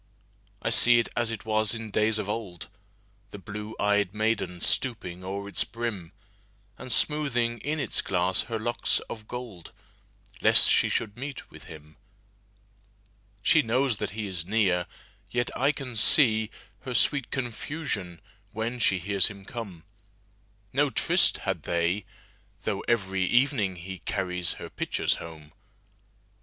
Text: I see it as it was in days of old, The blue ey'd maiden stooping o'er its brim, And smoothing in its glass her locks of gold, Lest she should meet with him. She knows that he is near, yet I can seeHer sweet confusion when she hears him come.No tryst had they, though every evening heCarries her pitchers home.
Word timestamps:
I 0.63 0.71
see 0.71 0.97
it 0.97 1.09
as 1.15 1.29
it 1.29 1.45
was 1.45 1.75
in 1.75 1.91
days 1.91 2.17
of 2.17 2.27
old, 2.27 2.69
The 3.29 3.37
blue 3.37 3.75
ey'd 3.79 4.15
maiden 4.15 4.59
stooping 4.59 5.23
o'er 5.23 5.47
its 5.47 5.63
brim, 5.63 6.11
And 6.75 6.91
smoothing 6.91 7.59
in 7.59 7.79
its 7.79 8.01
glass 8.01 8.41
her 8.49 8.57
locks 8.57 8.99
of 9.11 9.27
gold, 9.27 9.71
Lest 10.41 10.71
she 10.71 10.89
should 10.89 11.17
meet 11.17 11.51
with 11.51 11.65
him. 11.65 11.97
She 13.43 13.61
knows 13.61 13.97
that 13.97 14.09
he 14.17 14.25
is 14.25 14.43
near, 14.43 14.87
yet 15.29 15.51
I 15.55 15.71
can 15.71 15.93
seeHer 15.93 16.49
sweet 16.95 17.29
confusion 17.29 18.21
when 18.53 18.79
she 18.79 18.97
hears 18.97 19.27
him 19.27 19.45
come.No 19.45 20.89
tryst 20.89 21.37
had 21.45 21.61
they, 21.61 22.05
though 22.63 22.79
every 22.87 23.21
evening 23.25 23.75
heCarries 23.75 24.55
her 24.55 24.71
pitchers 24.71 25.17
home. 25.17 25.53